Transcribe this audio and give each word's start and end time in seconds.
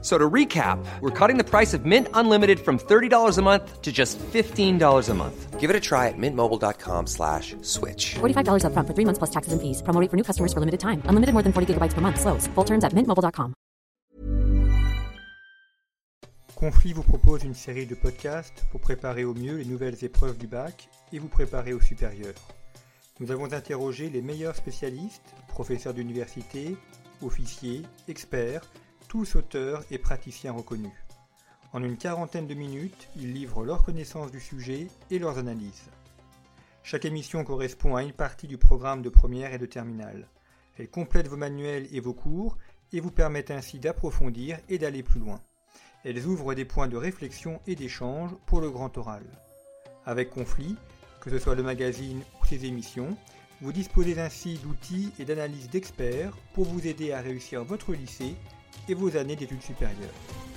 So 0.00 0.16
to 0.16 0.30
recap, 0.30 0.78
we're 1.00 1.10
cutting 1.10 1.38
the 1.38 1.44
price 1.44 1.74
of 1.74 1.84
Mint 1.84 2.06
Unlimited 2.14 2.60
from 2.60 2.78
$30 2.78 3.36
a 3.36 3.42
month 3.42 3.82
to 3.82 3.90
just 3.90 4.16
$15 4.18 5.08
a 5.08 5.14
month. 5.14 5.58
Give 5.58 5.70
it 5.70 5.74
a 5.74 5.80
try 5.80 6.06
at 6.06 6.14
mintmobile.com 6.16 7.08
slash 7.08 7.56
switch. 7.62 8.14
$45 8.20 8.62
upfront 8.62 8.86
for 8.86 8.94
three 8.94 9.04
months 9.04 9.18
plus 9.18 9.30
taxes 9.30 9.52
and 9.52 9.60
fees. 9.60 9.82
Promo 9.82 10.00
rate 10.00 10.08
for 10.08 10.16
new 10.16 10.22
customers 10.22 10.52
for 10.52 10.60
limited 10.60 10.78
time. 10.78 11.02
Unlimited 11.06 11.32
more 11.34 11.42
than 11.42 11.52
40 11.52 11.74
gigabytes 11.74 11.94
per 11.94 12.00
month. 12.00 12.20
Slows. 12.20 12.46
Full 12.54 12.64
terms 12.64 12.84
at 12.84 12.94
mintmobile.com. 12.94 13.54
Conflit 16.54 16.92
vous 16.92 17.04
propose 17.04 17.44
une 17.44 17.54
série 17.54 17.86
de 17.86 17.94
podcasts 17.94 18.66
pour 18.72 18.80
préparer 18.80 19.24
au 19.24 19.32
mieux 19.32 19.58
les 19.58 19.64
nouvelles 19.64 20.02
épreuves 20.02 20.38
du 20.38 20.48
bac 20.48 20.88
et 21.12 21.20
vous 21.20 21.28
préparer 21.28 21.72
au 21.72 21.80
supérieur. 21.80 22.34
Nous 23.20 23.30
avons 23.30 23.52
interrogé 23.52 24.10
les 24.10 24.22
meilleurs 24.22 24.56
spécialistes, 24.56 25.34
professeurs 25.48 25.94
d'université, 25.94 26.76
officiers, 27.22 27.82
experts, 28.08 28.62
tous 29.08 29.36
auteurs 29.36 29.82
et 29.90 29.98
praticiens 29.98 30.52
reconnus. 30.52 30.92
En 31.72 31.82
une 31.82 31.96
quarantaine 31.96 32.46
de 32.46 32.54
minutes, 32.54 33.08
ils 33.16 33.32
livrent 33.32 33.64
leur 33.64 33.82
connaissance 33.82 34.30
du 34.30 34.40
sujet 34.40 34.88
et 35.10 35.18
leurs 35.18 35.38
analyses. 35.38 35.88
Chaque 36.82 37.06
émission 37.06 37.42
correspond 37.42 37.96
à 37.96 38.02
une 38.02 38.12
partie 38.12 38.46
du 38.46 38.58
programme 38.58 39.02
de 39.02 39.08
première 39.08 39.52
et 39.52 39.58
de 39.58 39.66
terminale. 39.66 40.28
Elle 40.78 40.90
complète 40.90 41.28
vos 41.28 41.36
manuels 41.36 41.88
et 41.90 42.00
vos 42.00 42.12
cours 42.12 42.58
et 42.92 43.00
vous 43.00 43.10
permet 43.10 43.50
ainsi 43.50 43.78
d'approfondir 43.78 44.58
et 44.68 44.78
d'aller 44.78 45.02
plus 45.02 45.20
loin. 45.20 45.40
Elles 46.04 46.26
ouvrent 46.26 46.54
des 46.54 46.64
points 46.64 46.88
de 46.88 46.96
réflexion 46.96 47.60
et 47.66 47.74
d'échange 47.74 48.30
pour 48.46 48.60
le 48.60 48.70
grand 48.70 48.96
oral. 48.96 49.24
Avec 50.06 50.30
Conflit, 50.30 50.76
que 51.20 51.30
ce 51.30 51.38
soit 51.38 51.54
le 51.54 51.62
magazine 51.62 52.22
ou 52.40 52.46
ses 52.46 52.66
émissions, 52.66 53.16
vous 53.60 53.72
disposez 53.72 54.20
ainsi 54.20 54.58
d'outils 54.58 55.12
et 55.18 55.24
d'analyses 55.24 55.68
d'experts 55.68 56.36
pour 56.54 56.66
vous 56.66 56.86
aider 56.86 57.12
à 57.12 57.20
réussir 57.20 57.64
votre 57.64 57.92
lycée 57.92 58.36
et 58.88 58.94
vos 58.94 59.16
années 59.16 59.36
d'études 59.36 59.62
supérieures. 59.62 60.47